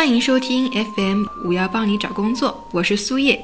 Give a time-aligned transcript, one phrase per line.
[0.00, 3.38] 欢迎收听 FM 五幺帮你找工作，我是苏叶。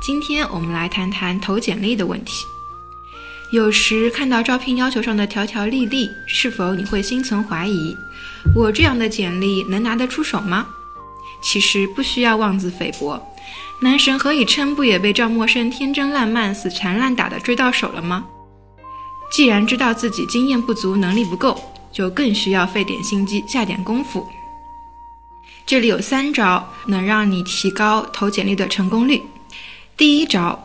[0.00, 2.46] 今天我们来谈谈投简历的问题。
[3.52, 7.94] 有时看到招聘要求上的条条粒粒，是否你会心存怀疑？
[8.56, 10.66] 我这样的简历能拿得出手吗？
[11.42, 13.20] 其实不需要妄自菲薄，
[13.82, 18.24] 男神何以琛不也被赵默笙天真烂漫、死缠烂打的追到手了吗？
[19.30, 21.60] 既然知道自己经验不足、能力不够，
[21.92, 24.26] 就更需要费点心机、下点功夫。
[25.70, 29.22] 这里有三招能让你提高投简历的成功率。
[29.96, 30.58] 第一招，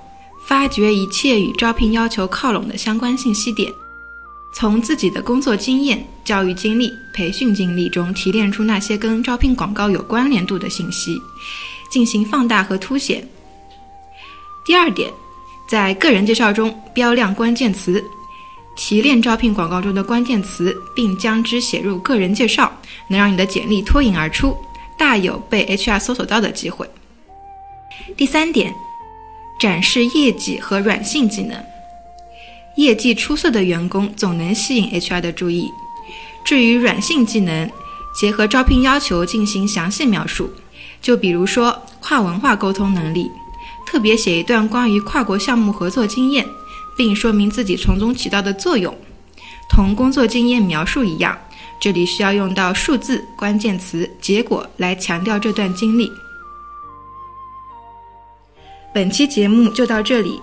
[0.47, 3.71] 发掘一切与招聘要求靠拢的相关信息点，
[4.51, 11.21] 从自己的工作经验、教育经历、培训经历中提炼出那些跟招聘广告有关联度的信息，
[11.87, 13.23] 进行放大和凸显。
[14.65, 15.13] 第二点，
[15.67, 18.03] 在个人介绍中标亮关键词，
[18.75, 22.75] 提炼招聘广告中的关键词，并将之写入个人介绍，
[23.07, 24.57] 能让你的简历脱颖而出。
[24.97, 26.89] 大有被 HR 搜索到的机会。
[28.17, 28.73] 第三点，
[29.59, 31.61] 展示业绩和软性技能。
[32.75, 35.71] 业绩出色的员工总能吸引 HR 的注意。
[36.43, 37.71] 至于软性技能，
[38.19, 40.51] 结合招聘要求进行详细描述。
[41.01, 43.31] 就比如说跨文化沟通能力，
[43.87, 46.45] 特别写一段关于跨国项目合作经验，
[46.97, 48.93] 并说明自己从中起到的作用，
[49.69, 51.37] 同工作经验描述一样。
[51.79, 56.11] 这里需要用到数字、关键词、结果来强调这段经历。
[58.93, 60.41] 本期节目就到这里，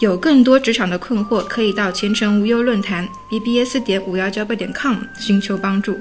[0.00, 5.98] 有更多职场的困惑，可以到前程无忧论坛 bbs 点五幺 job 点 com 寻求帮助。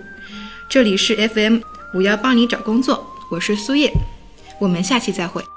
[0.67, 1.59] 这里是 FM
[1.93, 3.93] 五幺帮你找工作，我是苏叶，
[4.59, 5.52] 我们下期再会。